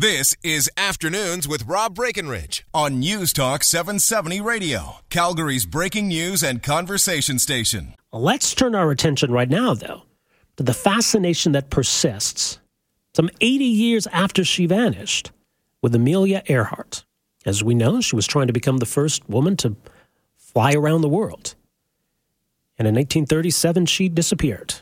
This 0.00 0.32
is 0.44 0.70
Afternoons 0.76 1.48
with 1.48 1.66
Rob 1.66 1.96
Breckenridge 1.96 2.64
on 2.72 3.00
News 3.00 3.32
Talk 3.32 3.64
770 3.64 4.40
Radio, 4.40 4.98
Calgary's 5.10 5.66
breaking 5.66 6.06
news 6.06 6.44
and 6.44 6.62
conversation 6.62 7.40
station. 7.40 7.94
Let's 8.12 8.54
turn 8.54 8.76
our 8.76 8.92
attention 8.92 9.32
right 9.32 9.48
now, 9.48 9.74
though, 9.74 10.02
to 10.56 10.62
the 10.62 10.72
fascination 10.72 11.50
that 11.50 11.70
persists 11.70 12.60
some 13.12 13.28
80 13.40 13.64
years 13.64 14.06
after 14.12 14.44
she 14.44 14.66
vanished 14.66 15.32
with 15.82 15.96
Amelia 15.96 16.44
Earhart. 16.46 17.04
As 17.44 17.64
we 17.64 17.74
know, 17.74 18.00
she 18.00 18.14
was 18.14 18.28
trying 18.28 18.46
to 18.46 18.52
become 18.52 18.76
the 18.76 18.86
first 18.86 19.28
woman 19.28 19.56
to 19.56 19.74
fly 20.36 20.74
around 20.74 21.00
the 21.00 21.08
world. 21.08 21.56
And 22.78 22.86
in 22.86 22.94
1937, 22.94 23.86
she 23.86 24.08
disappeared. 24.08 24.76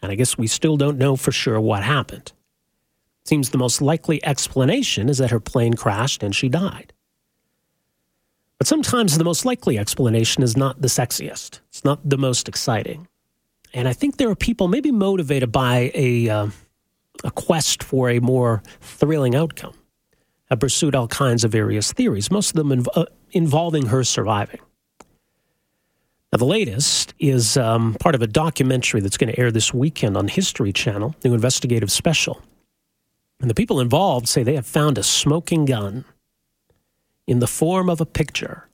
And 0.00 0.12
I 0.12 0.14
guess 0.14 0.38
we 0.38 0.46
still 0.46 0.76
don't 0.76 0.98
know 0.98 1.16
for 1.16 1.32
sure 1.32 1.60
what 1.60 1.82
happened. 1.82 2.30
Seems 3.24 3.50
the 3.50 3.58
most 3.58 3.80
likely 3.80 4.24
explanation 4.24 5.08
is 5.08 5.18
that 5.18 5.30
her 5.30 5.40
plane 5.40 5.74
crashed 5.74 6.22
and 6.22 6.34
she 6.34 6.48
died. 6.48 6.92
But 8.58 8.66
sometimes 8.66 9.18
the 9.18 9.24
most 9.24 9.44
likely 9.44 9.78
explanation 9.78 10.42
is 10.42 10.56
not 10.56 10.80
the 10.80 10.88
sexiest, 10.88 11.60
it's 11.68 11.84
not 11.84 12.08
the 12.08 12.18
most 12.18 12.48
exciting. 12.48 13.08
And 13.74 13.88
I 13.88 13.92
think 13.92 14.18
there 14.18 14.28
are 14.28 14.36
people 14.36 14.68
maybe 14.68 14.92
motivated 14.92 15.50
by 15.50 15.90
a, 15.94 16.28
uh, 16.28 16.48
a 17.24 17.30
quest 17.30 17.82
for 17.82 18.10
a 18.10 18.20
more 18.20 18.62
thrilling 18.80 19.34
outcome, 19.34 19.74
have 20.50 20.60
pursued 20.60 20.94
all 20.94 21.08
kinds 21.08 21.42
of 21.42 21.50
various 21.50 21.92
theories, 21.92 22.30
most 22.30 22.50
of 22.50 22.56
them 22.56 22.84
inv- 22.84 22.88
uh, 22.94 23.06
involving 23.32 23.86
her 23.86 24.04
surviving. 24.04 24.60
Now, 26.32 26.38
the 26.38 26.46
latest 26.46 27.14
is 27.18 27.56
um, 27.56 27.94
part 28.00 28.14
of 28.14 28.22
a 28.22 28.26
documentary 28.26 29.00
that's 29.00 29.16
going 29.16 29.32
to 29.32 29.38
air 29.38 29.50
this 29.50 29.74
weekend 29.74 30.16
on 30.16 30.28
History 30.28 30.72
Channel, 30.72 31.14
new 31.24 31.34
investigative 31.34 31.90
special. 31.90 32.40
And 33.42 33.50
the 33.50 33.54
people 33.54 33.80
involved 33.80 34.28
say 34.28 34.44
they 34.44 34.54
have 34.54 34.66
found 34.66 34.96
a 34.96 35.02
smoking 35.02 35.64
gun 35.64 36.04
in 37.26 37.40
the 37.40 37.48
form 37.48 37.90
of 37.90 38.00
a 38.00 38.06
picture. 38.06 38.68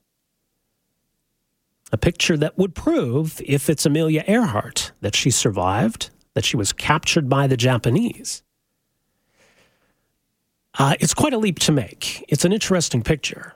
A 1.90 1.96
picture 1.96 2.36
that 2.36 2.58
would 2.58 2.74
prove, 2.74 3.40
if 3.46 3.70
it's 3.70 3.86
Amelia 3.86 4.22
Earhart, 4.26 4.92
that 5.00 5.16
she 5.16 5.30
survived, 5.30 6.10
that 6.34 6.44
she 6.44 6.58
was 6.58 6.74
captured 6.74 7.30
by 7.30 7.46
the 7.46 7.56
Japanese. 7.56 8.42
Uh, 10.78 10.94
it's 11.00 11.14
quite 11.14 11.32
a 11.32 11.38
leap 11.38 11.58
to 11.60 11.72
make. 11.72 12.22
It's 12.28 12.44
an 12.44 12.52
interesting 12.52 13.02
picture. 13.02 13.54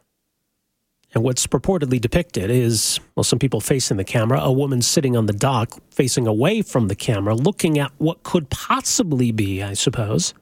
And 1.14 1.22
what's 1.22 1.46
purportedly 1.46 2.00
depicted 2.00 2.50
is, 2.50 2.98
well, 3.14 3.24
some 3.24 3.38
people 3.38 3.60
facing 3.60 3.98
the 3.98 4.04
camera, 4.04 4.40
a 4.40 4.50
woman 4.50 4.80
sitting 4.80 5.14
on 5.14 5.26
the 5.26 5.34
dock 5.34 5.78
facing 5.90 6.26
away 6.26 6.62
from 6.62 6.88
the 6.88 6.96
camera, 6.96 7.34
looking 7.34 7.78
at 7.78 7.92
what 7.98 8.22
could 8.22 8.48
possibly 8.48 9.30
be, 9.30 9.62
I 9.62 9.74
suppose, 9.74 10.32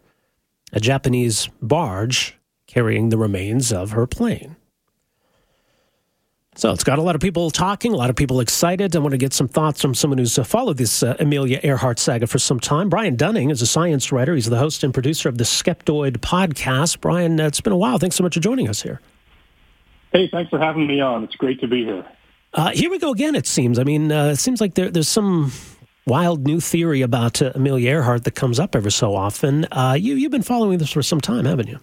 a 0.72 0.80
Japanese 0.80 1.48
barge 1.60 2.36
carrying 2.66 3.08
the 3.08 3.18
remains 3.18 3.72
of 3.72 3.90
her 3.92 4.06
plane. 4.06 4.56
So 6.56 6.72
it's 6.72 6.84
got 6.84 6.98
a 6.98 7.02
lot 7.02 7.14
of 7.14 7.20
people 7.20 7.50
talking, 7.50 7.92
a 7.92 7.96
lot 7.96 8.10
of 8.10 8.16
people 8.16 8.40
excited. 8.40 8.94
I 8.94 8.98
want 8.98 9.12
to 9.12 9.18
get 9.18 9.32
some 9.32 9.48
thoughts 9.48 9.80
from 9.80 9.94
someone 9.94 10.18
who's 10.18 10.38
uh, 10.38 10.44
followed 10.44 10.76
this 10.76 11.02
uh, 11.02 11.16
Amelia 11.18 11.60
Earhart 11.62 11.98
saga 11.98 12.26
for 12.26 12.38
some 12.38 12.60
time. 12.60 12.88
Brian 12.88 13.16
Dunning 13.16 13.50
is 13.50 13.62
a 13.62 13.66
science 13.66 14.12
writer. 14.12 14.34
He's 14.34 14.50
the 14.50 14.58
host 14.58 14.84
and 14.84 14.92
producer 14.92 15.28
of 15.28 15.38
the 15.38 15.44
Skeptoid 15.44 16.18
podcast. 16.18 17.00
Brian, 17.00 17.40
uh, 17.40 17.46
it's 17.46 17.60
been 17.60 17.72
a 17.72 17.78
while. 17.78 17.98
Thanks 17.98 18.16
so 18.16 18.22
much 18.22 18.34
for 18.34 18.40
joining 18.40 18.68
us 18.68 18.82
here. 18.82 19.00
Hey, 20.12 20.28
thanks 20.28 20.50
for 20.50 20.58
having 20.58 20.86
me 20.86 21.00
on. 21.00 21.24
It's 21.24 21.36
great 21.36 21.60
to 21.60 21.68
be 21.68 21.84
here. 21.84 22.04
Uh, 22.52 22.70
here 22.70 22.90
we 22.90 22.98
go 22.98 23.12
again, 23.12 23.36
it 23.36 23.46
seems. 23.46 23.78
I 23.78 23.84
mean, 23.84 24.10
uh, 24.10 24.30
it 24.30 24.36
seems 24.36 24.60
like 24.60 24.74
there, 24.74 24.90
there's 24.90 25.08
some 25.08 25.52
wild 26.06 26.46
new 26.46 26.60
theory 26.60 27.02
about 27.02 27.40
uh, 27.42 27.52
Amelia 27.54 27.90
Earhart 27.90 28.24
that 28.24 28.34
comes 28.34 28.58
up 28.58 28.74
ever 28.74 28.90
so 28.90 29.14
often. 29.14 29.66
Uh, 29.70 29.96
you, 29.98 30.14
you've 30.14 30.32
been 30.32 30.42
following 30.42 30.78
this 30.78 30.90
for 30.90 31.02
some 31.02 31.20
time, 31.20 31.44
haven't 31.44 31.68
you? 31.68 31.78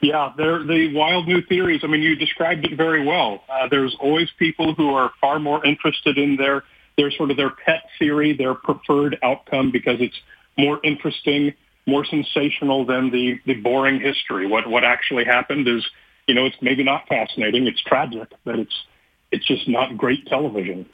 Yeah, 0.00 0.32
they're 0.36 0.62
the 0.62 0.94
wild 0.94 1.26
new 1.26 1.42
theories. 1.42 1.80
I 1.82 1.86
mean, 1.86 2.02
you 2.02 2.16
described 2.16 2.64
it 2.66 2.76
very 2.76 3.04
well. 3.04 3.42
Uh, 3.48 3.68
there's 3.68 3.96
always 3.98 4.28
people 4.38 4.74
who 4.74 4.90
are 4.94 5.10
far 5.20 5.38
more 5.38 5.64
interested 5.64 6.18
in 6.18 6.36
their 6.36 6.64
their 6.98 7.10
sort 7.10 7.30
of 7.30 7.36
their 7.36 7.50
pet 7.50 7.82
theory, 7.98 8.32
their 8.32 8.54
preferred 8.54 9.18
outcome, 9.22 9.70
because 9.70 10.00
it's 10.00 10.18
more 10.56 10.80
interesting, 10.82 11.52
more 11.86 12.04
sensational 12.04 12.84
than 12.84 13.10
the 13.10 13.40
the 13.46 13.54
boring 13.54 14.00
history. 14.00 14.46
What 14.46 14.68
what 14.68 14.84
actually 14.84 15.24
happened 15.24 15.66
is, 15.66 15.86
you 16.26 16.34
know, 16.34 16.44
it's 16.44 16.56
maybe 16.60 16.84
not 16.84 17.08
fascinating. 17.08 17.66
It's 17.66 17.82
tragic, 17.82 18.28
but 18.44 18.58
it's 18.58 18.84
it's 19.32 19.46
just 19.46 19.66
not 19.66 19.96
great 19.96 20.26
television. 20.26 20.86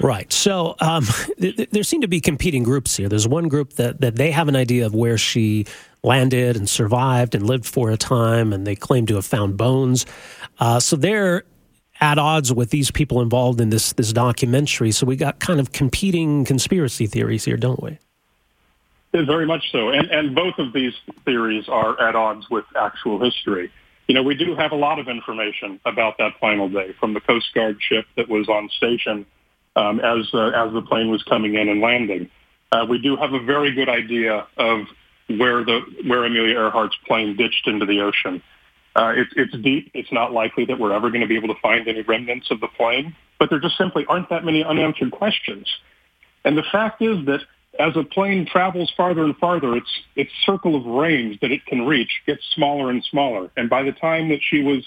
Right. 0.00 0.32
So 0.32 0.74
um, 0.80 1.06
th- 1.40 1.70
there 1.70 1.82
seem 1.82 2.00
to 2.00 2.08
be 2.08 2.20
competing 2.20 2.62
groups 2.62 2.96
here. 2.96 3.08
There's 3.08 3.28
one 3.28 3.48
group 3.48 3.74
that, 3.74 4.00
that 4.00 4.16
they 4.16 4.30
have 4.30 4.48
an 4.48 4.56
idea 4.56 4.86
of 4.86 4.94
where 4.94 5.18
she 5.18 5.66
landed 6.02 6.56
and 6.56 6.68
survived 6.68 7.34
and 7.34 7.46
lived 7.46 7.66
for 7.66 7.90
a 7.90 7.96
time, 7.96 8.52
and 8.52 8.66
they 8.66 8.76
claim 8.76 9.06
to 9.06 9.14
have 9.14 9.24
found 9.24 9.56
bones. 9.56 10.06
Uh, 10.58 10.78
so 10.78 10.96
they're 10.96 11.44
at 12.00 12.18
odds 12.18 12.52
with 12.52 12.70
these 12.70 12.90
people 12.90 13.20
involved 13.20 13.60
in 13.60 13.70
this 13.70 13.92
this 13.94 14.12
documentary. 14.12 14.90
So 14.90 15.06
we 15.06 15.16
got 15.16 15.40
kind 15.40 15.60
of 15.60 15.72
competing 15.72 16.44
conspiracy 16.44 17.06
theories 17.06 17.44
here, 17.44 17.56
don't 17.56 17.82
we? 17.82 17.98
Very 19.12 19.46
much 19.46 19.70
so, 19.70 19.90
and 19.90 20.10
and 20.10 20.34
both 20.34 20.58
of 20.58 20.72
these 20.72 20.92
theories 21.24 21.68
are 21.68 22.00
at 22.00 22.16
odds 22.16 22.50
with 22.50 22.64
actual 22.76 23.22
history. 23.22 23.70
You 24.08 24.14
know, 24.14 24.22
we 24.22 24.34
do 24.34 24.54
have 24.54 24.72
a 24.72 24.76
lot 24.76 24.98
of 24.98 25.08
information 25.08 25.80
about 25.86 26.18
that 26.18 26.32
final 26.38 26.68
day 26.68 26.94
from 27.00 27.14
the 27.14 27.20
Coast 27.20 27.46
Guard 27.54 27.78
ship 27.80 28.04
that 28.16 28.28
was 28.28 28.48
on 28.48 28.68
station 28.76 29.24
um, 29.76 30.00
as 30.00 30.26
uh, 30.34 30.48
as 30.48 30.72
the 30.72 30.82
plane 30.82 31.10
was 31.10 31.22
coming 31.24 31.54
in 31.54 31.68
and 31.68 31.80
landing. 31.80 32.30
Uh, 32.72 32.84
we 32.88 32.98
do 32.98 33.16
have 33.16 33.32
a 33.32 33.42
very 33.42 33.72
good 33.72 33.88
idea 33.88 34.46
of 34.56 34.80
where 35.28 35.64
the 35.64 35.80
where 36.06 36.24
Amelia 36.24 36.54
Earhart's 36.54 36.96
plane 37.06 37.36
ditched 37.36 37.66
into 37.66 37.86
the 37.86 38.00
ocean. 38.00 38.42
Uh, 38.96 39.12
it, 39.16 39.28
it's 39.36 39.56
deep. 39.62 39.90
It's 39.94 40.12
not 40.12 40.32
likely 40.32 40.64
that 40.66 40.78
we're 40.78 40.92
ever 40.92 41.10
going 41.10 41.22
to 41.22 41.26
be 41.26 41.36
able 41.36 41.48
to 41.48 41.60
find 41.60 41.88
any 41.88 42.02
remnants 42.02 42.50
of 42.50 42.60
the 42.60 42.68
plane, 42.68 43.16
but 43.38 43.50
there 43.50 43.58
just 43.58 43.76
simply 43.76 44.04
aren't 44.08 44.30
that 44.30 44.44
many 44.44 44.62
unanswered 44.62 45.10
questions. 45.10 45.68
And 46.44 46.56
the 46.56 46.62
fact 46.70 47.02
is 47.02 47.24
that 47.26 47.40
as 47.80 47.96
a 47.96 48.04
plane 48.04 48.46
travels 48.46 48.92
farther 48.96 49.24
and 49.24 49.36
farther, 49.36 49.76
its 49.76 49.88
its 50.14 50.30
circle 50.46 50.76
of 50.76 50.84
range 50.86 51.40
that 51.40 51.50
it 51.50 51.66
can 51.66 51.86
reach 51.86 52.22
gets 52.26 52.42
smaller 52.54 52.90
and 52.90 53.04
smaller. 53.10 53.50
And 53.56 53.68
by 53.68 53.82
the 53.82 53.92
time 53.92 54.28
that 54.28 54.40
she 54.48 54.62
was 54.62 54.84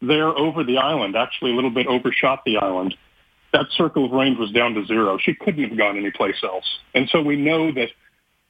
there 0.00 0.28
over 0.28 0.64
the 0.64 0.78
island, 0.78 1.16
actually 1.16 1.52
a 1.52 1.54
little 1.54 1.70
bit 1.70 1.86
overshot 1.86 2.44
the 2.44 2.56
island, 2.56 2.94
that 3.52 3.66
circle 3.76 4.06
of 4.06 4.12
range 4.12 4.38
was 4.38 4.50
down 4.52 4.74
to 4.74 4.84
zero. 4.86 5.18
She 5.18 5.34
couldn't 5.34 5.68
have 5.68 5.76
gone 5.76 5.96
anyplace 5.96 6.42
else. 6.42 6.64
And 6.94 7.08
so 7.10 7.20
we 7.22 7.36
know 7.36 7.72
that 7.72 7.88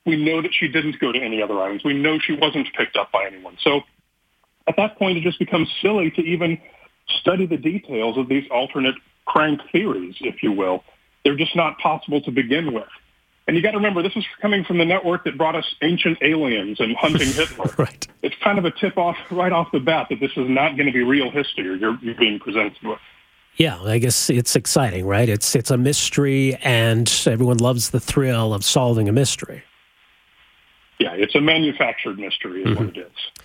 we 0.07 0.17
know 0.17 0.43
that 0.43 0.53
she 0.53 0.69
didn't 0.69 0.99
go 0.99 1.13
to 1.13 1.19
any 1.19 1.43
other 1.43 1.61
islands. 1.61 1.85
We 1.85 1.95
know 1.95 2.19
she 2.19 2.35
wasn't 2.35 2.69
picked 2.77 2.97
up 2.97 3.13
by 3.13 3.27
anyone. 3.27 3.57
So 3.61 3.83
at 4.67 4.77
that 4.77 4.99
point, 4.99 5.19
it 5.19 5.23
just 5.23 5.39
becomes 5.39 5.69
silly 5.83 6.11
to 6.13 6.23
even 6.23 6.59
study 7.21 7.47
the 7.47 7.57
details 7.57 8.17
of 8.17 8.29
these 8.29 8.45
alternate 8.51 8.95
crank 9.27 9.61
theories, 9.73 10.15
if 10.21 10.43
you 10.43 10.53
will. 10.53 10.85
They're 11.25 11.37
just 11.37 11.55
not 11.55 11.79
possible 11.79 12.21
to 12.23 12.31
begin 12.31 12.73
with. 12.73 12.89
And 13.47 13.57
you 13.57 13.63
got 13.63 13.73
to 13.73 13.79
remember, 13.79 14.03
this 14.03 14.15
is 14.15 14.25
coming 14.41 14.65
from 14.65 14.79
the 14.79 14.85
network 14.85 15.25
that 15.25 15.37
brought 15.37 15.57
us 15.57 15.65
ancient 15.83 16.19
aliens 16.23 16.79
and 16.79 16.97
hunting 16.97 17.29
Hitler. 17.33 17.75
right. 17.79 18.07
It's 18.23 18.37
kind 18.45 18.59
of 18.59 18.65
a 18.65 18.71
tip 18.71 18.97
off 18.97 19.17
right 19.31 19.53
off 19.53 19.73
the 19.73 19.81
bat 19.81 20.07
that 20.11 20.21
this 20.21 20.31
is 20.37 20.49
not 20.49 20.77
going 20.77 20.87
to 20.87 20.93
be 20.93 21.03
real 21.03 21.31
history 21.31 21.65
you're, 21.65 21.99
you're 22.01 22.15
being 22.15 22.39
presented 22.39 22.77
with. 22.83 22.99
Yeah, 23.61 23.79
I 23.83 23.99
guess 23.99 24.31
it's 24.31 24.57
exciting, 24.57 25.05
right? 25.05 25.29
It's 25.29 25.55
it's 25.55 25.71
a 25.71 25.77
mystery, 25.77 26.57
and 26.63 27.07
everyone 27.27 27.59
loves 27.59 27.91
the 27.91 28.01
thrill 28.01 28.55
of 28.55 28.65
solving 28.65 29.07
a 29.07 29.13
mystery. 29.13 29.63
Yeah, 30.99 31.13
it's 31.13 31.35
a 31.35 31.43
manufactured 31.43 32.19
mystery, 32.19 32.63
is 32.63 32.69
mm-hmm. 32.69 32.87
what 32.87 32.97
it 32.97 33.01
is. 33.01 33.43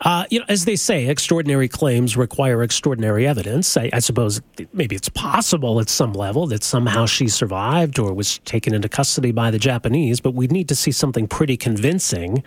Uh, 0.00 0.24
you 0.30 0.38
know, 0.38 0.46
as 0.48 0.64
they 0.64 0.76
say, 0.76 1.08
extraordinary 1.08 1.68
claims 1.68 2.16
require 2.16 2.62
extraordinary 2.62 3.26
evidence. 3.26 3.76
I, 3.76 3.90
I, 3.92 3.98
suppose 3.98 4.40
maybe 4.72 4.96
it's 4.96 5.10
possible 5.10 5.78
at 5.78 5.90
some 5.90 6.14
level 6.14 6.46
that 6.46 6.62
somehow 6.62 7.04
she 7.04 7.28
survived 7.28 7.98
or 7.98 8.14
was 8.14 8.38
taken 8.46 8.72
into 8.72 8.88
custody 8.88 9.32
by 9.32 9.50
the 9.50 9.58
Japanese, 9.58 10.20
but 10.20 10.32
we'd 10.32 10.52
need 10.52 10.68
to 10.68 10.74
see 10.74 10.92
something 10.92 11.28
pretty 11.28 11.58
convincing 11.58 12.44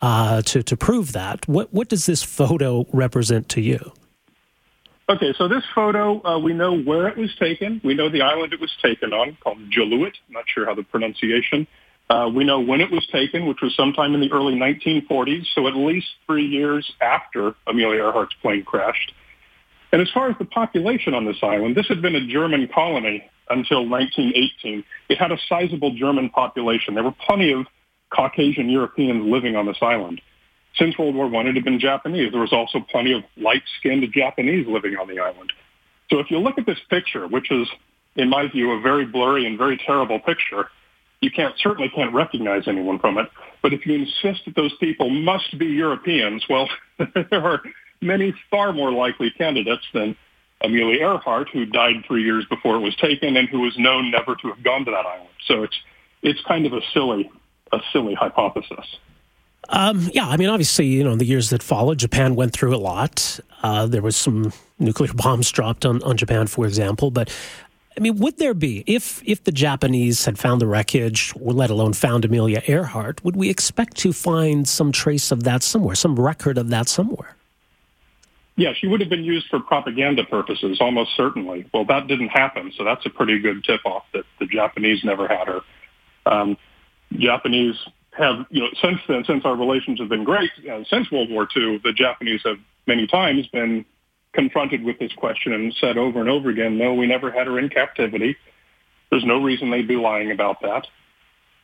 uh, 0.00 0.42
to 0.42 0.64
to 0.64 0.76
prove 0.76 1.12
that. 1.12 1.46
What 1.46 1.72
what 1.72 1.88
does 1.88 2.06
this 2.06 2.24
photo 2.24 2.86
represent 2.92 3.48
to 3.50 3.60
you? 3.60 3.92
Okay, 5.06 5.34
so 5.36 5.48
this 5.48 5.62
photo, 5.74 6.24
uh, 6.24 6.38
we 6.38 6.54
know 6.54 6.78
where 6.78 7.08
it 7.08 7.18
was 7.18 7.30
taken. 7.38 7.78
We 7.84 7.92
know 7.92 8.08
the 8.08 8.22
island 8.22 8.54
it 8.54 8.60
was 8.60 8.72
taken 8.82 9.12
on, 9.12 9.36
called 9.42 9.58
Jaluit. 9.70 10.14
Not 10.30 10.44
sure 10.46 10.64
how 10.64 10.74
the 10.74 10.82
pronunciation. 10.82 11.66
Uh, 12.08 12.30
we 12.34 12.42
know 12.42 12.60
when 12.60 12.80
it 12.80 12.90
was 12.90 13.06
taken, 13.12 13.46
which 13.46 13.58
was 13.62 13.76
sometime 13.76 14.14
in 14.14 14.20
the 14.20 14.32
early 14.32 14.54
1940s, 14.54 15.44
so 15.54 15.68
at 15.68 15.74
least 15.74 16.06
three 16.26 16.46
years 16.46 16.90
after 17.02 17.54
Amelia 17.66 18.00
Earhart's 18.00 18.34
plane 18.40 18.64
crashed. 18.64 19.12
And 19.92 20.00
as 20.00 20.08
far 20.12 20.30
as 20.30 20.36
the 20.38 20.46
population 20.46 21.12
on 21.12 21.26
this 21.26 21.36
island, 21.42 21.76
this 21.76 21.86
had 21.88 22.00
been 22.00 22.14
a 22.14 22.26
German 22.26 22.66
colony 22.74 23.24
until 23.50 23.86
1918. 23.86 24.84
It 25.10 25.18
had 25.18 25.32
a 25.32 25.38
sizable 25.50 25.94
German 25.94 26.30
population. 26.30 26.94
There 26.94 27.04
were 27.04 27.14
plenty 27.26 27.52
of 27.52 27.66
Caucasian 28.10 28.70
Europeans 28.70 29.30
living 29.30 29.54
on 29.54 29.66
this 29.66 29.78
island 29.82 30.22
since 30.76 30.98
World 30.98 31.14
War 31.14 31.28
One, 31.28 31.46
it 31.46 31.54
had 31.54 31.64
been 31.64 31.78
Japanese. 31.78 32.32
There 32.32 32.40
was 32.40 32.52
also 32.52 32.80
plenty 32.90 33.12
of 33.12 33.22
light-skinned 33.36 34.04
Japanese 34.12 34.66
living 34.66 34.96
on 34.96 35.08
the 35.08 35.20
island. 35.20 35.52
So 36.10 36.18
if 36.18 36.30
you 36.30 36.38
look 36.38 36.58
at 36.58 36.66
this 36.66 36.78
picture, 36.90 37.26
which 37.26 37.50
is, 37.50 37.68
in 38.16 38.28
my 38.28 38.48
view, 38.48 38.72
a 38.72 38.80
very 38.80 39.06
blurry 39.06 39.46
and 39.46 39.56
very 39.56 39.78
terrible 39.78 40.18
picture, 40.18 40.68
you 41.20 41.30
can't 41.30 41.54
certainly 41.58 41.88
can't 41.88 42.12
recognize 42.12 42.68
anyone 42.68 42.98
from 42.98 43.18
it. 43.18 43.28
But 43.62 43.72
if 43.72 43.86
you 43.86 43.94
insist 43.94 44.44
that 44.46 44.54
those 44.56 44.74
people 44.78 45.08
must 45.10 45.58
be 45.58 45.66
Europeans, 45.66 46.44
well, 46.48 46.68
there 46.98 47.44
are 47.44 47.62
many 48.00 48.34
far 48.50 48.72
more 48.72 48.92
likely 48.92 49.30
candidates 49.30 49.84
than 49.94 50.16
Amelia 50.60 51.00
Earhart, 51.00 51.48
who 51.52 51.64
died 51.66 52.04
three 52.06 52.24
years 52.24 52.44
before 52.48 52.76
it 52.76 52.80
was 52.80 52.94
taken 52.96 53.36
and 53.36 53.48
who 53.48 53.60
was 53.60 53.74
known 53.78 54.10
never 54.10 54.34
to 54.36 54.48
have 54.48 54.62
gone 54.62 54.84
to 54.84 54.90
that 54.90 55.06
island. 55.06 55.30
So 55.46 55.62
it's 55.62 55.76
it's 56.22 56.40
kind 56.46 56.66
of 56.66 56.72
a 56.72 56.80
silly 56.92 57.30
a 57.72 57.78
silly 57.92 58.14
hypothesis. 58.14 58.86
Um, 59.68 60.10
yeah, 60.12 60.28
I 60.28 60.36
mean, 60.36 60.48
obviously, 60.48 60.86
you 60.86 61.04
know, 61.04 61.12
in 61.12 61.18
the 61.18 61.24
years 61.24 61.50
that 61.50 61.62
followed, 61.62 61.98
Japan 61.98 62.34
went 62.34 62.52
through 62.52 62.74
a 62.74 62.78
lot. 62.78 63.40
Uh, 63.62 63.86
there 63.86 64.02
was 64.02 64.16
some 64.16 64.52
nuclear 64.78 65.12
bombs 65.14 65.50
dropped 65.50 65.84
on, 65.84 66.02
on 66.02 66.16
Japan, 66.16 66.46
for 66.46 66.66
example. 66.66 67.10
But 67.10 67.30
I 67.96 68.00
mean, 68.00 68.16
would 68.18 68.38
there 68.38 68.54
be 68.54 68.82
if 68.86 69.22
if 69.24 69.44
the 69.44 69.52
Japanese 69.52 70.24
had 70.24 70.38
found 70.38 70.60
the 70.60 70.66
wreckage, 70.66 71.32
or 71.40 71.52
let 71.52 71.70
alone 71.70 71.92
found 71.92 72.24
Amelia 72.24 72.62
Earhart, 72.66 73.24
would 73.24 73.36
we 73.36 73.48
expect 73.48 73.96
to 73.98 74.12
find 74.12 74.66
some 74.68 74.92
trace 74.92 75.30
of 75.30 75.44
that 75.44 75.62
somewhere, 75.62 75.94
some 75.94 76.16
record 76.16 76.58
of 76.58 76.70
that 76.70 76.88
somewhere? 76.88 77.36
Yeah, 78.56 78.72
she 78.72 78.86
would 78.86 79.00
have 79.00 79.10
been 79.10 79.24
used 79.24 79.48
for 79.48 79.58
propaganda 79.58 80.24
purposes, 80.24 80.78
almost 80.80 81.16
certainly. 81.16 81.66
Well, 81.74 81.84
that 81.86 82.06
didn't 82.06 82.28
happen, 82.28 82.72
so 82.76 82.84
that's 82.84 83.04
a 83.04 83.10
pretty 83.10 83.40
good 83.40 83.64
tip-off 83.64 84.04
that 84.12 84.24
the 84.38 84.46
Japanese 84.46 85.02
never 85.02 85.26
had 85.26 85.48
her. 85.48 85.60
Um, 86.24 86.56
Japanese 87.12 87.74
have, 88.16 88.46
you 88.50 88.60
know, 88.60 88.68
since 88.80 89.00
then, 89.08 89.24
since 89.26 89.44
our 89.44 89.56
relations 89.56 89.98
have 90.00 90.08
been 90.08 90.24
great, 90.24 90.50
uh, 90.70 90.84
since 90.88 91.10
World 91.10 91.30
War 91.30 91.48
II, 91.56 91.80
the 91.82 91.92
Japanese 91.92 92.40
have 92.44 92.56
many 92.86 93.06
times 93.06 93.46
been 93.48 93.84
confronted 94.32 94.84
with 94.84 94.98
this 94.98 95.12
question 95.14 95.52
and 95.52 95.74
said 95.80 95.96
over 95.96 96.20
and 96.20 96.28
over 96.28 96.50
again, 96.50 96.76
no, 96.78 96.94
we 96.94 97.06
never 97.06 97.30
had 97.30 97.46
her 97.46 97.58
in 97.58 97.68
captivity. 97.68 98.36
There's 99.10 99.24
no 99.24 99.42
reason 99.42 99.70
they'd 99.70 99.88
be 99.88 99.96
lying 99.96 100.30
about 100.30 100.60
that. 100.62 100.86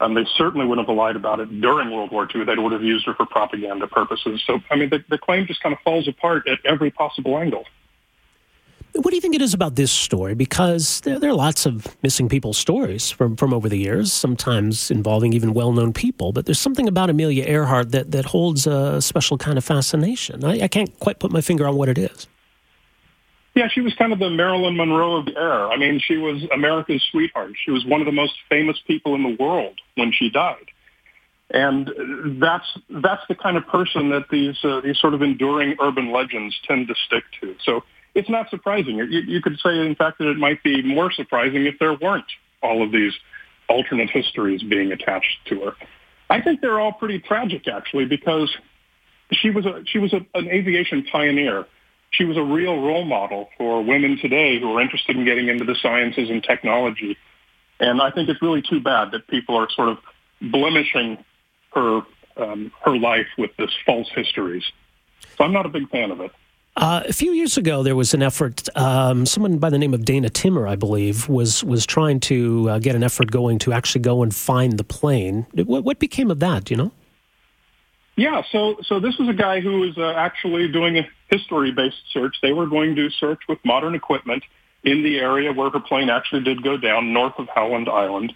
Um, 0.00 0.14
they 0.14 0.24
certainly 0.36 0.66
wouldn't 0.66 0.88
have 0.88 0.96
lied 0.96 1.16
about 1.16 1.40
it 1.40 1.60
during 1.60 1.90
World 1.90 2.10
War 2.10 2.26
II. 2.34 2.44
They 2.44 2.54
would 2.56 2.72
have 2.72 2.82
used 2.82 3.04
her 3.06 3.14
for 3.14 3.26
propaganda 3.26 3.86
purposes. 3.86 4.42
So, 4.46 4.60
I 4.70 4.76
mean, 4.76 4.88
the, 4.88 5.04
the 5.10 5.18
claim 5.18 5.46
just 5.46 5.62
kind 5.62 5.74
of 5.74 5.78
falls 5.80 6.08
apart 6.08 6.48
at 6.48 6.58
every 6.64 6.90
possible 6.90 7.36
angle. 7.36 7.64
What 9.00 9.12
do 9.12 9.14
you 9.14 9.22
think 9.22 9.34
it 9.34 9.40
is 9.40 9.54
about 9.54 9.76
this 9.76 9.90
story? 9.90 10.34
Because 10.34 11.00
there, 11.00 11.18
there, 11.18 11.30
are 11.30 11.34
lots 11.34 11.64
of 11.64 11.96
missing 12.02 12.28
people 12.28 12.52
stories 12.52 13.10
from, 13.10 13.34
from 13.34 13.54
over 13.54 13.66
the 13.66 13.78
years, 13.78 14.12
sometimes 14.12 14.90
involving 14.90 15.32
even 15.32 15.54
well 15.54 15.72
known 15.72 15.94
people. 15.94 16.32
But 16.32 16.44
there's 16.44 16.58
something 16.58 16.86
about 16.86 17.08
Amelia 17.08 17.44
Earhart 17.44 17.92
that, 17.92 18.10
that 18.10 18.26
holds 18.26 18.66
a 18.66 19.00
special 19.00 19.38
kind 19.38 19.56
of 19.56 19.64
fascination. 19.64 20.44
I, 20.44 20.64
I 20.64 20.68
can't 20.68 20.98
quite 21.00 21.18
put 21.18 21.32
my 21.32 21.40
finger 21.40 21.66
on 21.66 21.76
what 21.76 21.88
it 21.88 21.96
is. 21.96 22.28
Yeah, 23.54 23.68
she 23.68 23.80
was 23.80 23.94
kind 23.94 24.12
of 24.12 24.18
the 24.18 24.28
Marilyn 24.28 24.76
Monroe 24.76 25.16
of 25.16 25.24
the 25.24 25.36
era. 25.36 25.68
I 25.68 25.78
mean, 25.78 25.98
she 25.98 26.18
was 26.18 26.44
America's 26.52 27.02
sweetheart. 27.10 27.52
She 27.64 27.70
was 27.70 27.86
one 27.86 28.02
of 28.02 28.06
the 28.06 28.12
most 28.12 28.34
famous 28.50 28.78
people 28.86 29.14
in 29.14 29.22
the 29.22 29.34
world 29.42 29.80
when 29.94 30.12
she 30.12 30.28
died. 30.28 30.66
And 31.48 31.90
that's 32.38 32.66
that's 32.90 33.22
the 33.28 33.34
kind 33.34 33.56
of 33.56 33.66
person 33.66 34.10
that 34.10 34.26
these 34.30 34.62
uh, 34.62 34.82
these 34.82 34.98
sort 34.98 35.14
of 35.14 35.22
enduring 35.22 35.76
urban 35.80 36.12
legends 36.12 36.54
tend 36.68 36.88
to 36.88 36.94
stick 37.06 37.24
to. 37.40 37.56
So 37.64 37.82
it's 38.14 38.28
not 38.28 38.50
surprising. 38.50 38.96
You, 38.96 39.04
you 39.04 39.40
could 39.40 39.58
say, 39.60 39.86
in 39.86 39.94
fact, 39.94 40.18
that 40.18 40.28
it 40.28 40.36
might 40.36 40.62
be 40.62 40.82
more 40.82 41.10
surprising 41.12 41.66
if 41.66 41.78
there 41.78 41.94
weren't 41.94 42.30
all 42.62 42.82
of 42.82 42.92
these 42.92 43.12
alternate 43.68 44.10
histories 44.10 44.62
being 44.62 44.92
attached 44.92 45.38
to 45.46 45.60
her. 45.60 45.72
I 46.28 46.40
think 46.40 46.60
they're 46.60 46.80
all 46.80 46.92
pretty 46.92 47.18
tragic, 47.20 47.66
actually, 47.68 48.04
because 48.04 48.54
she 49.32 49.50
was 49.50 49.66
a 49.66 49.82
she 49.86 49.98
was 49.98 50.12
a, 50.12 50.26
an 50.34 50.48
aviation 50.48 51.04
pioneer 51.04 51.66
she 52.10 52.24
was 52.24 52.36
a 52.36 52.42
real 52.42 52.80
role 52.80 53.04
model 53.04 53.48
for 53.56 53.82
women 53.82 54.18
today 54.18 54.58
who 54.58 54.76
are 54.76 54.80
interested 54.80 55.16
in 55.16 55.24
getting 55.24 55.48
into 55.48 55.64
the 55.64 55.76
sciences 55.76 56.28
and 56.28 56.42
technology. 56.42 57.16
And 57.78 58.02
I 58.02 58.10
think 58.10 58.28
it's 58.28 58.42
really 58.42 58.62
too 58.62 58.80
bad 58.80 59.12
that 59.12 59.28
people 59.28 59.56
are 59.56 59.68
sort 59.70 59.88
of 59.90 59.98
blemishing 60.42 61.24
her 61.72 62.02
um, 62.36 62.72
her 62.84 62.96
life 62.96 63.26
with 63.38 63.50
this 63.56 63.70
false 63.84 64.08
histories. 64.14 64.64
So 65.36 65.44
I'm 65.44 65.52
not 65.52 65.66
a 65.66 65.68
big 65.68 65.88
fan 65.90 66.10
of 66.10 66.20
it. 66.20 66.32
Uh, 66.80 67.02
a 67.06 67.12
few 67.12 67.32
years 67.32 67.58
ago, 67.58 67.82
there 67.82 67.94
was 67.94 68.14
an 68.14 68.22
effort. 68.22 68.66
Um, 68.74 69.26
someone 69.26 69.58
by 69.58 69.68
the 69.68 69.76
name 69.76 69.92
of 69.92 70.06
Dana 70.06 70.30
Timmer, 70.30 70.66
I 70.66 70.76
believe, 70.76 71.28
was 71.28 71.62
was 71.62 71.84
trying 71.84 72.20
to 72.20 72.70
uh, 72.70 72.78
get 72.78 72.96
an 72.96 73.02
effort 73.02 73.30
going 73.30 73.58
to 73.60 73.74
actually 73.74 74.00
go 74.00 74.22
and 74.22 74.34
find 74.34 74.78
the 74.78 74.84
plane. 74.84 75.46
What, 75.52 75.84
what 75.84 75.98
became 75.98 76.30
of 76.30 76.38
that? 76.38 76.70
You 76.70 76.78
know? 76.78 76.92
Yeah, 78.16 78.42
so 78.50 78.76
so 78.82 78.98
this 78.98 79.18
was 79.18 79.28
a 79.28 79.34
guy 79.34 79.60
who 79.60 79.80
was 79.80 79.98
uh, 79.98 80.12
actually 80.12 80.72
doing 80.72 80.96
a 80.96 81.06
history-based 81.28 82.12
search. 82.14 82.36
They 82.40 82.54
were 82.54 82.66
going 82.66 82.96
to 82.96 83.10
search 83.10 83.40
with 83.46 83.58
modern 83.62 83.94
equipment 83.94 84.42
in 84.82 85.02
the 85.02 85.18
area 85.18 85.52
where 85.52 85.68
her 85.68 85.80
plane 85.80 86.08
actually 86.08 86.44
did 86.44 86.62
go 86.62 86.78
down, 86.78 87.12
north 87.12 87.34
of 87.36 87.46
Howland 87.54 87.90
Island. 87.90 88.32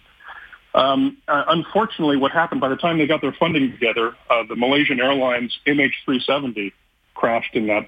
Um, 0.75 1.17
uh, 1.27 1.45
unfortunately, 1.47 2.17
what 2.17 2.31
happened 2.31 2.61
by 2.61 2.69
the 2.69 2.75
time 2.75 2.99
they 2.99 3.07
got 3.07 3.21
their 3.21 3.33
funding 3.33 3.71
together, 3.71 4.15
uh, 4.29 4.43
the 4.47 4.55
Malaysian 4.55 4.99
Airlines 4.99 5.57
MH370 5.65 6.73
crashed 7.15 7.55
in 7.55 7.65
that 7.67 7.87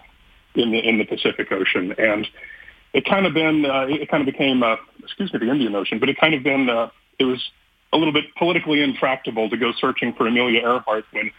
in 0.58 0.72
the 0.72 0.80
in 0.80 0.98
the 0.98 1.06
Pacific 1.06 1.52
Ocean, 1.52 1.94
and 1.98 2.28
it 2.94 3.06
kind 3.06 3.26
of 3.26 3.34
been 3.34 3.66
uh, 3.66 3.86
it 3.88 4.10
kind 4.10 4.28
of 4.28 4.32
became 4.32 4.64
uh, 4.64 4.76
excuse 5.04 5.32
me 5.34 5.40
the 5.40 5.52
Indian 5.52 5.76
Ocean, 5.76 6.00
but 6.00 6.10
it 6.10 6.18
kind 6.20 6.34
of 6.34 6.44
been 6.44 6.70
uh, 6.70 6.90
it 7.20 7.26
was 7.26 7.44
a 7.94 7.98
little 7.98 8.14
bit 8.14 8.26
politically 8.38 8.82
intractable 8.82 9.50
to 9.50 9.58
go 9.58 9.72
searching 9.80 10.14
for 10.14 10.28
Amelia 10.28 10.62
Earhart 10.62 11.06
when 11.12 11.32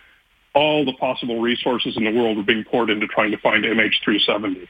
all 0.54 0.84
the 0.84 0.94
possible 0.94 1.40
resources 1.40 1.96
in 1.96 2.04
the 2.04 2.10
world 2.10 2.36
were 2.36 2.42
being 2.42 2.64
poured 2.64 2.90
into 2.90 3.06
trying 3.06 3.30
to 3.30 3.38
find 3.38 3.64
MH370. 3.64 4.66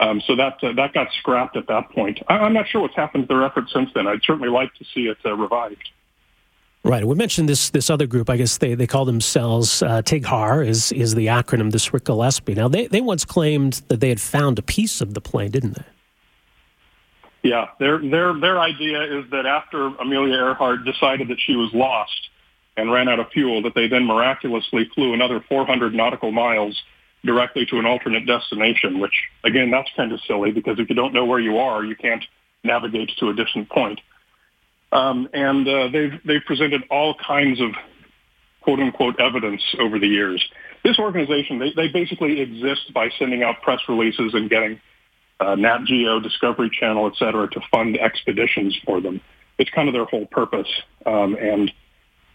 Um, 0.00 0.20
so 0.26 0.34
that 0.36 0.62
uh, 0.62 0.72
that 0.74 0.92
got 0.92 1.08
scrapped 1.18 1.56
at 1.56 1.68
that 1.68 1.90
point. 1.90 2.20
I, 2.28 2.44
am 2.44 2.52
not 2.52 2.68
sure 2.68 2.80
what's 2.80 2.96
happened 2.96 3.28
to 3.28 3.34
their 3.34 3.44
efforts 3.44 3.72
since 3.72 3.90
then. 3.94 4.08
I'd 4.08 4.22
certainly 4.24 4.48
like 4.48 4.74
to 4.74 4.84
see 4.92 5.02
it 5.02 5.18
uh, 5.24 5.34
revived. 5.34 5.88
Right. 6.84 7.06
We 7.06 7.14
mentioned 7.14 7.48
this 7.48 7.70
this 7.70 7.88
other 7.88 8.06
group. 8.06 8.28
I 8.28 8.36
guess 8.36 8.58
they, 8.58 8.74
they 8.74 8.86
call 8.86 9.06
themselves 9.06 9.82
uh, 9.82 10.02
TIGHAR 10.02 10.62
is 10.62 10.92
is 10.92 11.14
the 11.14 11.26
acronym. 11.26 11.72
This 11.72 11.94
Ric 11.94 12.04
Gillespie. 12.04 12.54
Now 12.54 12.68
they 12.68 12.86
they 12.86 13.00
once 13.00 13.24
claimed 13.24 13.80
that 13.88 14.00
they 14.00 14.10
had 14.10 14.20
found 14.20 14.58
a 14.58 14.62
piece 14.62 15.00
of 15.00 15.14
the 15.14 15.20
plane, 15.20 15.50
didn't 15.50 15.76
they? 15.76 15.84
Yeah. 17.42 17.68
Their 17.78 17.98
their 17.98 18.38
their 18.38 18.60
idea 18.60 19.02
is 19.20 19.30
that 19.30 19.46
after 19.46 19.86
Amelia 19.96 20.34
Earhart 20.34 20.84
decided 20.84 21.28
that 21.28 21.38
she 21.40 21.56
was 21.56 21.72
lost, 21.72 22.28
and 22.76 22.90
ran 22.90 23.08
out 23.08 23.20
of 23.20 23.30
fuel 23.30 23.62
that 23.62 23.74
they 23.74 23.88
then 23.88 24.04
miraculously 24.04 24.88
flew 24.94 25.14
another 25.14 25.44
400 25.48 25.94
nautical 25.94 26.32
miles 26.32 26.82
directly 27.24 27.64
to 27.66 27.78
an 27.78 27.86
alternate 27.86 28.26
destination, 28.26 28.98
which 28.98 29.14
again, 29.44 29.70
that's 29.70 29.90
kind 29.96 30.12
of 30.12 30.20
silly 30.26 30.50
because 30.50 30.78
if 30.78 30.88
you 30.88 30.94
don't 30.94 31.14
know 31.14 31.24
where 31.24 31.40
you 31.40 31.58
are, 31.58 31.84
you 31.84 31.96
can't 31.96 32.24
navigate 32.62 33.10
to 33.18 33.28
a 33.28 33.34
distant 33.34 33.68
point. 33.68 34.00
Um, 34.94 35.28
and 35.32 35.68
uh, 35.68 35.88
they've, 35.88 36.20
they've 36.24 36.44
presented 36.46 36.84
all 36.88 37.14
kinds 37.14 37.60
of 37.60 37.72
quote 38.60 38.78
unquote 38.78 39.20
evidence 39.20 39.62
over 39.78 39.98
the 39.98 40.06
years. 40.06 40.42
This 40.84 40.98
organization, 40.98 41.58
they, 41.58 41.72
they 41.74 41.88
basically 41.88 42.40
exist 42.40 42.92
by 42.94 43.10
sending 43.18 43.42
out 43.42 43.60
press 43.62 43.80
releases 43.88 44.34
and 44.34 44.48
getting 44.48 44.80
uh, 45.40 45.56
Nat 45.56 45.80
Geo, 45.84 46.20
Discovery 46.20 46.70
Channel, 46.70 47.08
et 47.08 47.16
cetera, 47.18 47.48
to 47.50 47.60
fund 47.72 47.98
expeditions 47.98 48.78
for 48.84 49.00
them. 49.00 49.20
It's 49.58 49.70
kind 49.70 49.88
of 49.88 49.94
their 49.94 50.04
whole 50.04 50.26
purpose. 50.26 50.68
Um, 51.04 51.36
and 51.40 51.72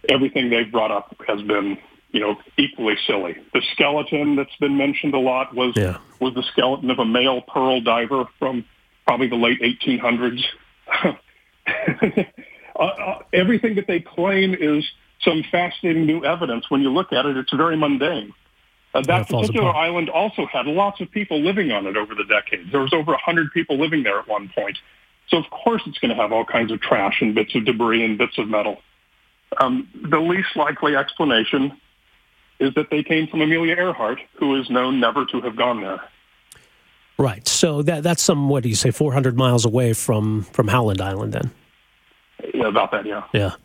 everything 0.09 0.49
they've 0.49 0.71
brought 0.71 0.91
up 0.91 1.15
has 1.27 1.41
been, 1.41 1.77
you 2.11 2.19
know, 2.19 2.35
equally 2.57 2.95
silly. 3.07 3.37
The 3.53 3.61
skeleton 3.73 4.35
that's 4.35 4.55
been 4.59 4.77
mentioned 4.77 5.13
a 5.13 5.19
lot 5.19 5.55
was 5.55 5.73
yeah. 5.77 5.97
was 6.19 6.33
the 6.33 6.43
skeleton 6.51 6.89
of 6.91 6.99
a 6.99 7.05
male 7.05 7.41
pearl 7.41 7.79
diver 7.79 8.25
from 8.37 8.65
probably 9.05 9.27
the 9.27 9.35
late 9.35 9.61
1800s. 9.61 10.43
uh, 12.79 12.83
uh, 12.83 13.19
everything 13.33 13.75
that 13.75 13.87
they 13.87 13.99
claim 13.99 14.55
is 14.55 14.85
some 15.21 15.43
fascinating 15.51 16.05
new 16.05 16.23
evidence. 16.23 16.69
When 16.69 16.81
you 16.81 16.91
look 16.91 17.11
at 17.11 17.25
it, 17.25 17.37
it's 17.37 17.51
very 17.53 17.75
mundane. 17.75 18.33
Uh, 18.93 19.01
that 19.01 19.27
particular 19.27 19.69
island 19.69 20.09
also 20.09 20.47
had 20.47 20.65
lots 20.65 20.99
of 20.99 21.11
people 21.11 21.39
living 21.39 21.71
on 21.71 21.85
it 21.85 21.95
over 21.95 22.15
the 22.15 22.23
decades. 22.23 22.71
There 22.71 22.81
was 22.81 22.93
over 22.93 23.11
100 23.11 23.51
people 23.51 23.77
living 23.77 24.03
there 24.03 24.17
at 24.17 24.27
one 24.27 24.49
point. 24.49 24.77
So 25.27 25.37
of 25.37 25.49
course 25.51 25.83
it's 25.85 25.99
going 25.99 26.09
to 26.09 26.19
have 26.19 26.31
all 26.31 26.45
kinds 26.45 26.71
of 26.71 26.81
trash 26.81 27.21
and 27.21 27.35
bits 27.35 27.53
of 27.53 27.65
debris 27.65 28.03
and 28.03 28.17
bits 28.17 28.37
of 28.39 28.47
metal. 28.47 28.81
Um, 29.59 29.87
the 29.93 30.19
least 30.19 30.55
likely 30.55 30.95
explanation 30.95 31.79
is 32.59 32.73
that 32.73 32.89
they 32.89 33.03
came 33.03 33.27
from 33.27 33.41
Amelia 33.41 33.75
Earhart, 33.75 34.19
who 34.35 34.59
is 34.59 34.69
known 34.69 34.99
never 34.99 35.25
to 35.25 35.41
have 35.41 35.55
gone 35.55 35.81
there. 35.81 36.01
Right. 37.17 37.47
So 37.47 37.81
that 37.83 38.01
that's 38.01 38.23
some 38.23 38.49
what 38.49 38.63
do 38.63 38.69
you 38.69 38.75
say, 38.75 38.91
four 38.91 39.13
hundred 39.13 39.37
miles 39.37 39.65
away 39.65 39.93
from 39.93 40.43
from 40.43 40.67
Howland 40.67 41.01
Island, 41.01 41.33
then? 41.33 41.51
Yeah, 42.59 42.67
about 42.67 42.91
that. 42.91 43.05
Yeah. 43.05 43.23
Yeah. 43.33 43.55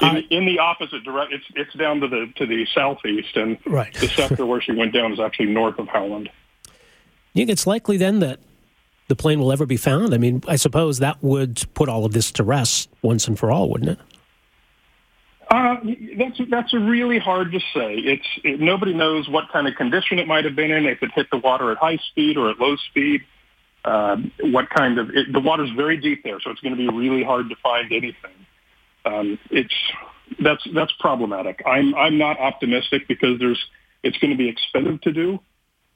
In, 0.00 0.16
in 0.30 0.46
the 0.46 0.58
opposite 0.58 1.04
direction, 1.04 1.38
it's 1.38 1.68
it's 1.68 1.74
down 1.78 2.00
to 2.00 2.08
the 2.08 2.32
to 2.36 2.46
the 2.46 2.66
southeast, 2.74 3.36
and 3.36 3.58
right. 3.64 3.94
the 3.94 4.08
sector 4.08 4.44
where 4.44 4.60
she 4.60 4.72
went 4.72 4.92
down 4.92 5.12
is 5.12 5.20
actually 5.20 5.46
north 5.46 5.78
of 5.78 5.88
Howland. 5.88 6.30
You 7.36 7.40
think 7.40 7.50
it's 7.50 7.66
likely 7.66 7.96
then 7.96 8.20
that 8.20 8.38
the 9.08 9.16
plane 9.16 9.40
will 9.40 9.50
ever 9.50 9.66
be 9.66 9.76
found? 9.76 10.14
I 10.14 10.18
mean, 10.18 10.44
I 10.46 10.54
suppose 10.54 11.00
that 11.00 11.20
would 11.20 11.64
put 11.74 11.88
all 11.88 12.04
of 12.04 12.12
this 12.12 12.30
to 12.30 12.44
rest 12.44 12.88
once 13.02 13.26
and 13.26 13.36
for 13.36 13.50
all, 13.50 13.68
wouldn't 13.68 13.90
it? 13.90 13.98
Uh, 15.50 15.76
that's 16.16 16.40
that's 16.48 16.72
really 16.72 17.18
hard 17.18 17.50
to 17.50 17.58
say. 17.58 17.96
It's 17.96 18.26
it, 18.44 18.60
nobody 18.60 18.94
knows 18.94 19.28
what 19.28 19.48
kind 19.52 19.66
of 19.66 19.74
condition 19.74 20.20
it 20.20 20.28
might 20.28 20.44
have 20.44 20.54
been 20.54 20.70
in. 20.70 20.86
If 20.86 21.02
it 21.02 21.10
hit 21.12 21.26
the 21.32 21.38
water 21.38 21.72
at 21.72 21.78
high 21.78 21.98
speed 22.10 22.36
or 22.36 22.50
at 22.50 22.60
low 22.60 22.76
speed, 22.76 23.22
uh, 23.84 24.16
what 24.40 24.70
kind 24.70 24.98
of 24.98 25.10
it, 25.10 25.32
the 25.32 25.40
water's 25.40 25.70
very 25.70 25.96
deep 25.96 26.22
there, 26.24 26.40
so 26.40 26.50
it's 26.50 26.60
going 26.60 26.76
to 26.76 26.78
be 26.78 26.88
really 26.88 27.22
hard 27.22 27.48
to 27.50 27.56
find 27.56 27.92
anything. 27.92 28.34
Um, 29.04 29.38
it's 29.50 29.74
that's 30.40 30.66
that's 30.74 30.92
problematic. 31.00 31.62
I'm 31.66 31.94
I'm 31.94 32.16
not 32.16 32.38
optimistic 32.38 33.06
because 33.08 33.38
there's 33.38 33.62
it's 34.02 34.16
going 34.18 34.30
to 34.30 34.36
be 34.36 34.48
expensive 34.48 35.00
to 35.02 35.12
do, 35.12 35.38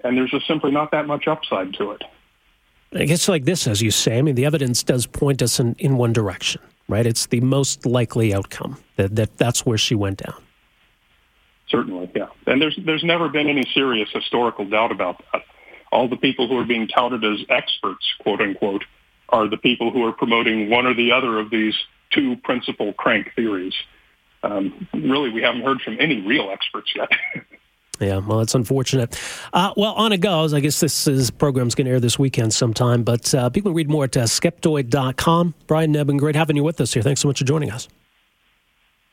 and 0.04 0.16
there's 0.16 0.30
just 0.30 0.46
simply 0.46 0.70
not 0.70 0.90
that 0.92 1.06
much 1.06 1.26
upside 1.26 1.74
to 1.74 1.92
it. 1.92 2.02
I 2.94 3.04
guess 3.04 3.28
like 3.28 3.44
this, 3.44 3.66
as 3.66 3.82
you 3.82 3.90
say, 3.90 4.18
I 4.18 4.22
mean, 4.22 4.34
the 4.34 4.46
evidence 4.46 4.82
does 4.82 5.06
point 5.06 5.42
us 5.42 5.60
in, 5.60 5.74
in 5.78 5.98
one 5.98 6.14
direction, 6.14 6.62
right? 6.88 7.06
It's 7.06 7.26
the 7.26 7.40
most 7.40 7.84
likely 7.84 8.32
outcome 8.32 8.78
that, 8.96 9.14
that 9.16 9.36
that's 9.36 9.66
where 9.66 9.76
she 9.76 9.94
went 9.94 10.22
down. 10.24 10.42
Certainly, 11.68 12.10
yeah. 12.14 12.28
And 12.46 12.62
there's 12.62 12.78
there's 12.84 13.04
never 13.04 13.28
been 13.28 13.46
any 13.46 13.64
serious 13.74 14.08
historical 14.12 14.64
doubt 14.64 14.90
about 14.90 15.22
that. 15.32 15.42
All 15.92 16.08
the 16.08 16.16
people 16.16 16.48
who 16.48 16.58
are 16.58 16.64
being 16.64 16.88
touted 16.88 17.24
as 17.24 17.38
experts, 17.48 18.04
quote 18.20 18.40
unquote, 18.40 18.84
are 19.28 19.48
the 19.48 19.56
people 19.56 19.90
who 19.90 20.04
are 20.04 20.12
promoting 20.12 20.70
one 20.70 20.86
or 20.86 20.94
the 20.94 21.12
other 21.12 21.38
of 21.38 21.50
these 21.50 21.74
two 22.10 22.36
principal 22.36 22.92
crank 22.92 23.32
theories. 23.34 23.74
Um, 24.42 24.88
really, 24.94 25.30
we 25.30 25.42
haven't 25.42 25.62
heard 25.62 25.80
from 25.82 25.96
any 26.00 26.20
real 26.20 26.50
experts 26.50 26.92
yet. 26.94 27.08
Yeah, 28.00 28.18
well, 28.18 28.40
it's 28.40 28.54
unfortunate. 28.54 29.20
Uh, 29.52 29.72
well, 29.76 29.92
on 29.94 30.12
it 30.12 30.20
goes. 30.20 30.54
I 30.54 30.60
guess 30.60 30.78
this 30.78 31.08
is, 31.08 31.30
program's 31.30 31.74
going 31.74 31.86
to 31.86 31.90
air 31.90 31.98
this 31.98 32.18
weekend 32.18 32.54
sometime, 32.54 33.02
but 33.02 33.34
uh, 33.34 33.50
people 33.50 33.72
can 33.72 33.76
read 33.76 33.90
more 33.90 34.04
at 34.04 34.16
uh, 34.16 34.22
skeptoid.com. 34.22 35.54
Brian 35.66 35.92
Nebben, 35.92 36.18
great 36.18 36.36
having 36.36 36.54
you 36.54 36.62
with 36.62 36.80
us 36.80 36.94
here. 36.94 37.02
Thanks 37.02 37.20
so 37.20 37.28
much 37.28 37.40
for 37.40 37.44
joining 37.44 37.70
us. 37.70 37.88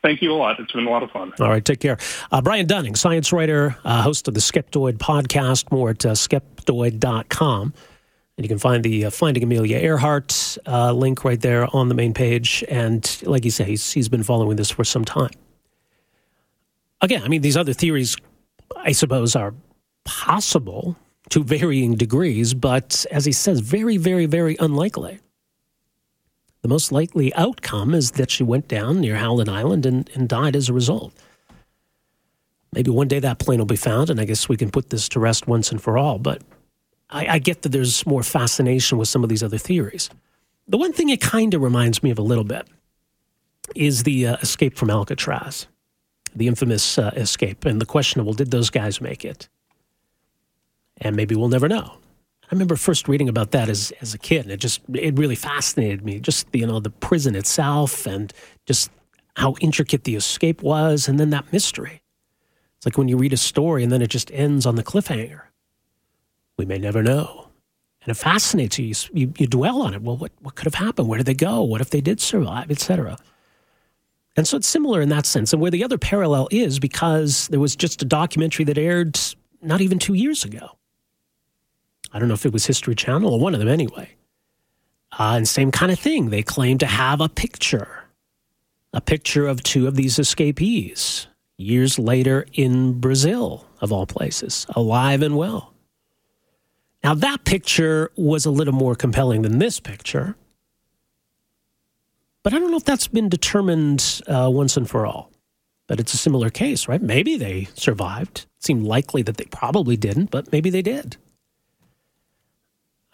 Thank 0.06 0.22
you 0.22 0.32
a 0.32 0.34
lot. 0.34 0.60
It's 0.60 0.70
been 0.70 0.86
a 0.86 0.90
lot 0.90 1.02
of 1.02 1.10
fun. 1.10 1.32
All 1.40 1.48
right, 1.48 1.64
take 1.64 1.80
care. 1.80 1.98
Uh, 2.30 2.40
Brian 2.40 2.64
Dunning, 2.64 2.94
science 2.94 3.32
writer, 3.32 3.76
uh, 3.84 4.02
host 4.02 4.28
of 4.28 4.34
the 4.34 4.40
Skeptoid 4.40 4.98
podcast, 4.98 5.72
more 5.72 5.90
at 5.90 6.06
uh, 6.06 6.12
skeptoid.com. 6.12 7.74
And 8.36 8.44
you 8.44 8.48
can 8.48 8.60
find 8.60 8.84
the 8.84 9.06
uh, 9.06 9.10
Finding 9.10 9.42
Amelia 9.42 9.78
Earhart 9.78 10.58
uh, 10.64 10.92
link 10.92 11.24
right 11.24 11.40
there 11.40 11.66
on 11.74 11.88
the 11.88 11.96
main 11.96 12.14
page. 12.14 12.62
And 12.68 13.20
like 13.24 13.44
you 13.44 13.50
say, 13.50 13.64
he's, 13.64 13.90
he's 13.90 14.08
been 14.08 14.22
following 14.22 14.56
this 14.56 14.70
for 14.70 14.84
some 14.84 15.04
time. 15.04 15.32
Again, 17.00 17.24
I 17.24 17.28
mean, 17.28 17.42
these 17.42 17.56
other 17.56 17.72
theories, 17.72 18.16
I 18.76 18.92
suppose, 18.92 19.34
are 19.34 19.54
possible 20.04 20.96
to 21.30 21.42
varying 21.42 21.96
degrees, 21.96 22.54
but 22.54 23.04
as 23.10 23.24
he 23.24 23.32
says, 23.32 23.58
very, 23.58 23.96
very, 23.96 24.26
very 24.26 24.56
unlikely. 24.60 25.18
The 26.62 26.68
most 26.68 26.90
likely 26.90 27.32
outcome 27.34 27.94
is 27.94 28.12
that 28.12 28.30
she 28.30 28.42
went 28.42 28.68
down 28.68 29.00
near 29.00 29.16
Howland 29.16 29.48
Island 29.48 29.86
and, 29.86 30.10
and 30.14 30.28
died 30.28 30.56
as 30.56 30.68
a 30.68 30.72
result. 30.72 31.12
Maybe 32.72 32.90
one 32.90 33.08
day 33.08 33.20
that 33.20 33.38
plane 33.38 33.58
will 33.58 33.66
be 33.66 33.76
found, 33.76 34.10
and 34.10 34.20
I 34.20 34.24
guess 34.24 34.48
we 34.48 34.56
can 34.56 34.70
put 34.70 34.90
this 34.90 35.08
to 35.10 35.20
rest 35.20 35.46
once 35.46 35.70
and 35.70 35.80
for 35.80 35.96
all. 35.96 36.18
But 36.18 36.42
I, 37.08 37.26
I 37.26 37.38
get 37.38 37.62
that 37.62 37.70
there's 37.70 38.04
more 38.04 38.22
fascination 38.22 38.98
with 38.98 39.08
some 39.08 39.22
of 39.22 39.28
these 39.28 39.42
other 39.42 39.58
theories. 39.58 40.10
The 40.68 40.76
one 40.76 40.92
thing 40.92 41.08
it 41.08 41.20
kind 41.20 41.54
of 41.54 41.62
reminds 41.62 42.02
me 42.02 42.10
of 42.10 42.18
a 42.18 42.22
little 42.22 42.44
bit 42.44 42.66
is 43.74 44.02
the 44.02 44.26
uh, 44.26 44.36
escape 44.42 44.76
from 44.76 44.90
Alcatraz, 44.90 45.66
the 46.34 46.48
infamous 46.48 46.98
uh, 46.98 47.12
escape, 47.16 47.64
and 47.64 47.80
the 47.80 47.86
question 47.86 48.20
of, 48.20 48.26
well, 48.26 48.34
did 48.34 48.50
those 48.50 48.70
guys 48.70 49.00
make 49.00 49.24
it? 49.24 49.48
And 50.98 51.14
maybe 51.14 51.34
we'll 51.34 51.48
never 51.48 51.68
know. 51.68 51.98
I 52.46 52.54
remember 52.54 52.76
first 52.76 53.08
reading 53.08 53.28
about 53.28 53.50
that 53.50 53.68
as, 53.68 53.92
as 54.00 54.14
a 54.14 54.18
kid, 54.18 54.42
and 54.42 54.52
it 54.52 54.60
just 54.60 54.80
it 54.94 55.18
really 55.18 55.34
fascinated 55.34 56.04
me. 56.04 56.20
Just 56.20 56.46
you 56.52 56.66
know 56.66 56.78
the 56.78 56.90
prison 56.90 57.34
itself, 57.34 58.06
and 58.06 58.32
just 58.66 58.90
how 59.36 59.56
intricate 59.60 60.04
the 60.04 60.14
escape 60.14 60.62
was, 60.62 61.08
and 61.08 61.18
then 61.18 61.30
that 61.30 61.52
mystery. 61.52 62.02
It's 62.76 62.86
like 62.86 62.96
when 62.96 63.08
you 63.08 63.16
read 63.16 63.32
a 63.32 63.36
story 63.36 63.82
and 63.82 63.90
then 63.90 64.00
it 64.02 64.10
just 64.10 64.30
ends 64.32 64.66
on 64.66 64.76
the 64.76 64.84
cliffhanger. 64.84 65.42
We 66.56 66.66
may 66.66 66.78
never 66.78 67.02
know, 67.02 67.48
and 68.02 68.10
it 68.10 68.14
fascinates 68.14 68.78
you. 68.78 68.94
You, 69.12 69.32
you 69.36 69.46
dwell 69.48 69.82
on 69.82 69.92
it. 69.92 70.02
Well, 70.02 70.16
what 70.16 70.30
what 70.40 70.54
could 70.54 70.66
have 70.66 70.74
happened? 70.74 71.08
Where 71.08 71.18
did 71.18 71.26
they 71.26 71.34
go? 71.34 71.62
What 71.64 71.80
if 71.80 71.90
they 71.90 72.00
did 72.00 72.20
survive, 72.20 72.70
etc. 72.70 73.18
And 74.36 74.46
so 74.46 74.56
it's 74.56 74.68
similar 74.68 75.00
in 75.00 75.08
that 75.08 75.26
sense. 75.26 75.52
And 75.52 75.60
where 75.60 75.70
the 75.70 75.82
other 75.82 75.98
parallel 75.98 76.46
is 76.52 76.78
because 76.78 77.48
there 77.48 77.58
was 77.58 77.74
just 77.74 78.02
a 78.02 78.04
documentary 78.04 78.64
that 78.66 78.78
aired 78.78 79.18
not 79.62 79.80
even 79.80 79.98
two 79.98 80.14
years 80.14 80.44
ago 80.44 80.76
I 82.12 82.18
don't 82.18 82.28
know 82.28 82.34
if 82.34 82.46
it 82.46 82.52
was 82.52 82.66
History 82.66 82.94
Channel 82.94 83.32
or 83.32 83.40
one 83.40 83.54
of 83.54 83.60
them 83.60 83.68
anyway. 83.68 84.10
Uh, 85.18 85.34
and 85.36 85.48
same 85.48 85.70
kind 85.70 85.92
of 85.92 85.98
thing. 85.98 86.30
They 86.30 86.42
claim 86.42 86.78
to 86.78 86.86
have 86.86 87.20
a 87.20 87.28
picture, 87.28 88.04
a 88.92 89.00
picture 89.00 89.46
of 89.46 89.62
two 89.62 89.86
of 89.86 89.94
these 89.94 90.18
escapees 90.18 91.26
years 91.56 91.98
later 91.98 92.46
in 92.52 93.00
Brazil, 93.00 93.66
of 93.80 93.92
all 93.92 94.06
places, 94.06 94.66
alive 94.74 95.22
and 95.22 95.36
well. 95.36 95.72
Now, 97.02 97.14
that 97.14 97.44
picture 97.44 98.10
was 98.16 98.44
a 98.44 98.50
little 98.50 98.74
more 98.74 98.94
compelling 98.94 99.42
than 99.42 99.58
this 99.58 99.80
picture, 99.80 100.36
but 102.42 102.52
I 102.52 102.58
don't 102.58 102.70
know 102.70 102.76
if 102.76 102.84
that's 102.84 103.08
been 103.08 103.28
determined 103.28 104.22
uh, 104.26 104.50
once 104.52 104.76
and 104.76 104.88
for 104.88 105.06
all. 105.06 105.30
But 105.88 106.00
it's 106.00 106.14
a 106.14 106.16
similar 106.16 106.50
case, 106.50 106.88
right? 106.88 107.00
Maybe 107.00 107.36
they 107.36 107.68
survived. 107.74 108.46
It 108.58 108.64
seemed 108.64 108.82
likely 108.82 109.22
that 109.22 109.36
they 109.36 109.44
probably 109.44 109.96
didn't, 109.96 110.32
but 110.32 110.50
maybe 110.50 110.68
they 110.68 110.82
did. 110.82 111.16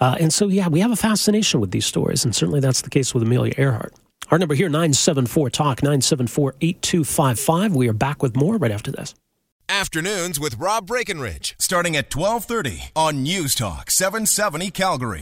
Uh, 0.02 0.16
and 0.18 0.32
so, 0.32 0.48
yeah, 0.48 0.66
we 0.66 0.80
have 0.80 0.90
a 0.90 0.96
fascination 0.96 1.60
with 1.60 1.70
these 1.70 1.86
stories, 1.86 2.24
and 2.24 2.34
certainly 2.34 2.58
that's 2.58 2.82
the 2.82 2.90
case 2.90 3.14
with 3.14 3.22
Amelia 3.22 3.54
Earhart. 3.56 3.94
Our 4.32 4.38
number 4.38 4.56
here, 4.56 4.68
974 4.68 5.50
Talk, 5.50 5.80
974 5.80 6.56
8255. 6.60 7.76
We 7.76 7.88
are 7.88 7.92
back 7.92 8.20
with 8.20 8.34
more 8.34 8.56
right 8.56 8.72
after 8.72 8.90
this. 8.90 9.14
Afternoons 9.68 10.40
with 10.40 10.58
Rob 10.58 10.88
Breckenridge, 10.88 11.54
starting 11.60 11.96
at 11.96 12.12
1230 12.12 12.90
on 12.96 13.22
News 13.22 13.54
Talk 13.54 13.92
770 13.92 14.72
Calgary. 14.72 15.20